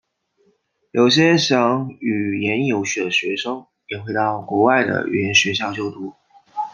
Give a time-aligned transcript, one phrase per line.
[0.89, 6.15] 有些想语言游学的学生也会到国外的语言学校就读。